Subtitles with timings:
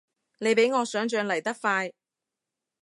[0.39, 1.93] 你比我想像嚟得快